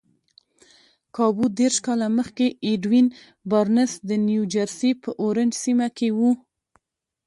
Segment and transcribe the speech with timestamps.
[1.15, 3.07] کابو دېرش کاله مخکې ايډوين
[3.49, 6.19] بارنس د نيوجرسي په اورنج سيمه کې و.